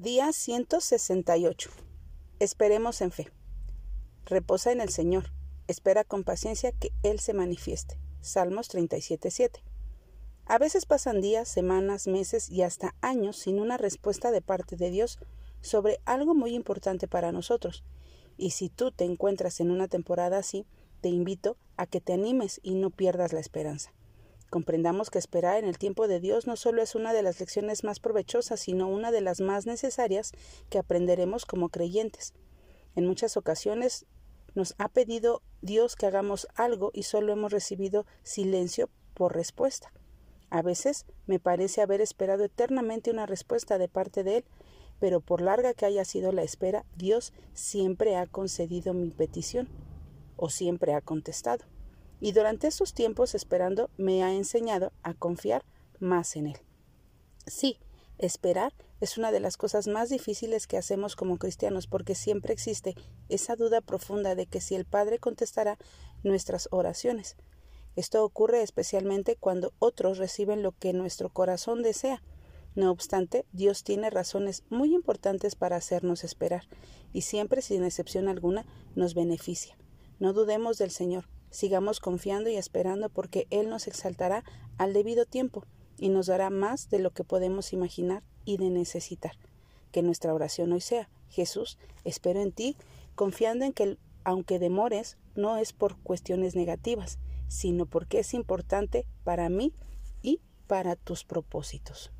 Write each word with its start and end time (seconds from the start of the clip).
Día 0.00 0.32
168. 0.32 1.70
Esperemos 2.38 3.00
en 3.00 3.10
fe. 3.10 3.32
Reposa 4.26 4.70
en 4.70 4.80
el 4.80 4.90
Señor. 4.90 5.32
Espera 5.66 6.04
con 6.04 6.22
paciencia 6.22 6.70
que 6.70 6.92
Él 7.02 7.18
se 7.18 7.34
manifieste. 7.34 7.98
Salmos 8.20 8.72
37.7. 8.72 9.60
A 10.46 10.58
veces 10.58 10.86
pasan 10.86 11.20
días, 11.20 11.48
semanas, 11.48 12.06
meses 12.06 12.48
y 12.48 12.62
hasta 12.62 12.94
años 13.00 13.38
sin 13.38 13.58
una 13.58 13.76
respuesta 13.76 14.30
de 14.30 14.40
parte 14.40 14.76
de 14.76 14.90
Dios 14.90 15.18
sobre 15.62 15.98
algo 16.04 16.32
muy 16.32 16.54
importante 16.54 17.08
para 17.08 17.32
nosotros. 17.32 17.82
Y 18.36 18.50
si 18.50 18.68
tú 18.68 18.92
te 18.92 19.02
encuentras 19.02 19.58
en 19.58 19.72
una 19.72 19.88
temporada 19.88 20.38
así, 20.38 20.64
te 21.00 21.08
invito 21.08 21.56
a 21.76 21.86
que 21.86 22.00
te 22.00 22.12
animes 22.12 22.60
y 22.62 22.76
no 22.76 22.90
pierdas 22.90 23.32
la 23.32 23.40
esperanza. 23.40 23.92
Comprendamos 24.50 25.10
que 25.10 25.18
esperar 25.18 25.58
en 25.58 25.66
el 25.66 25.76
tiempo 25.76 26.08
de 26.08 26.20
Dios 26.20 26.46
no 26.46 26.56
solo 26.56 26.80
es 26.80 26.94
una 26.94 27.12
de 27.12 27.22
las 27.22 27.38
lecciones 27.38 27.84
más 27.84 28.00
provechosas, 28.00 28.60
sino 28.60 28.88
una 28.88 29.10
de 29.10 29.20
las 29.20 29.40
más 29.40 29.66
necesarias 29.66 30.32
que 30.70 30.78
aprenderemos 30.78 31.44
como 31.44 31.68
creyentes. 31.68 32.32
En 32.96 33.06
muchas 33.06 33.36
ocasiones 33.36 34.06
nos 34.54 34.74
ha 34.78 34.88
pedido 34.88 35.42
Dios 35.60 35.96
que 35.96 36.06
hagamos 36.06 36.48
algo 36.54 36.90
y 36.94 37.02
solo 37.02 37.32
hemos 37.32 37.52
recibido 37.52 38.06
silencio 38.22 38.88
por 39.12 39.34
respuesta. 39.34 39.92
A 40.48 40.62
veces 40.62 41.04
me 41.26 41.38
parece 41.38 41.82
haber 41.82 42.00
esperado 42.00 42.44
eternamente 42.44 43.10
una 43.10 43.26
respuesta 43.26 43.76
de 43.76 43.88
parte 43.88 44.24
de 44.24 44.38
Él, 44.38 44.44
pero 44.98 45.20
por 45.20 45.42
larga 45.42 45.74
que 45.74 45.84
haya 45.84 46.06
sido 46.06 46.32
la 46.32 46.42
espera, 46.42 46.86
Dios 46.96 47.34
siempre 47.52 48.16
ha 48.16 48.26
concedido 48.26 48.94
mi 48.94 49.10
petición 49.10 49.68
o 50.36 50.48
siempre 50.48 50.94
ha 50.94 51.02
contestado 51.02 51.66
y 52.20 52.32
durante 52.32 52.66
estos 52.66 52.94
tiempos 52.94 53.34
esperando 53.34 53.90
me 53.96 54.22
ha 54.22 54.32
enseñado 54.32 54.92
a 55.02 55.14
confiar 55.14 55.64
más 56.00 56.36
en 56.36 56.48
Él. 56.48 56.58
Sí, 57.46 57.78
esperar 58.18 58.74
es 59.00 59.16
una 59.16 59.30
de 59.30 59.40
las 59.40 59.56
cosas 59.56 59.86
más 59.86 60.08
difíciles 60.08 60.66
que 60.66 60.76
hacemos 60.76 61.14
como 61.14 61.38
cristianos 61.38 61.86
porque 61.86 62.14
siempre 62.14 62.52
existe 62.52 62.94
esa 63.28 63.54
duda 63.54 63.80
profunda 63.80 64.34
de 64.34 64.46
que 64.46 64.60
si 64.60 64.74
el 64.74 64.84
Padre 64.84 65.18
contestará 65.18 65.78
nuestras 66.24 66.68
oraciones. 66.72 67.36
Esto 67.94 68.24
ocurre 68.24 68.62
especialmente 68.62 69.36
cuando 69.36 69.72
otros 69.78 70.18
reciben 70.18 70.62
lo 70.62 70.72
que 70.72 70.92
nuestro 70.92 71.30
corazón 71.30 71.82
desea. 71.82 72.22
No 72.74 72.90
obstante, 72.90 73.44
Dios 73.52 73.82
tiene 73.82 74.10
razones 74.10 74.62
muy 74.68 74.94
importantes 74.94 75.56
para 75.56 75.76
hacernos 75.76 76.22
esperar, 76.22 76.68
y 77.12 77.22
siempre, 77.22 77.60
sin 77.60 77.82
excepción 77.84 78.28
alguna, 78.28 78.66
nos 78.94 79.14
beneficia. 79.14 79.76
No 80.20 80.32
dudemos 80.32 80.78
del 80.78 80.92
Señor, 80.92 81.28
Sigamos 81.50 82.00
confiando 82.00 82.50
y 82.50 82.56
esperando 82.56 83.08
porque 83.08 83.46
Él 83.50 83.68
nos 83.68 83.86
exaltará 83.86 84.44
al 84.76 84.92
debido 84.92 85.24
tiempo 85.24 85.64
y 85.98 86.08
nos 86.08 86.26
dará 86.26 86.50
más 86.50 86.90
de 86.90 86.98
lo 86.98 87.10
que 87.10 87.24
podemos 87.24 87.72
imaginar 87.72 88.22
y 88.44 88.56
de 88.56 88.70
necesitar. 88.70 89.32
Que 89.92 90.02
nuestra 90.02 90.34
oración 90.34 90.72
hoy 90.72 90.80
sea, 90.80 91.08
Jesús, 91.28 91.78
espero 92.04 92.40
en 92.40 92.52
ti, 92.52 92.76
confiando 93.14 93.64
en 93.64 93.72
que 93.72 93.98
aunque 94.24 94.58
demores, 94.58 95.16
no 95.36 95.56
es 95.56 95.72
por 95.72 95.96
cuestiones 95.98 96.54
negativas, 96.54 97.18
sino 97.48 97.86
porque 97.86 98.18
es 98.18 98.34
importante 98.34 99.06
para 99.24 99.48
mí 99.48 99.72
y 100.20 100.40
para 100.66 100.96
tus 100.96 101.24
propósitos. 101.24 102.12